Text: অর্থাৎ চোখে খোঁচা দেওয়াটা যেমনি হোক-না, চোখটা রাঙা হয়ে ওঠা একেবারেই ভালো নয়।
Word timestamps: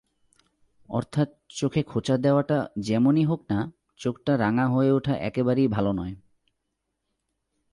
অর্থাৎ 0.89 1.29
চোখে 1.49 1.83
খোঁচা 1.83 2.17
দেওয়াটা 2.17 2.67
যেমনি 2.79 3.23
হোক-না, 3.25 3.71
চোখটা 3.97 4.37
রাঙা 4.37 4.67
হয়ে 4.67 4.91
ওঠা 4.91 5.13
একেবারেই 5.17 5.67
ভালো 5.67 5.91
নয়। 5.91 6.15